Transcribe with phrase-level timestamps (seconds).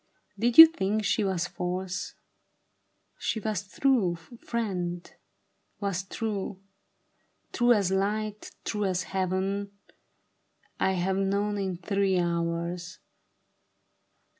[0.39, 2.15] "Did you think she was false?
[3.19, 5.13] She was true, friend,
[5.79, 6.59] was true;
[7.53, 9.73] true as light, true as Heaven,
[10.79, 12.97] I have known it three hours.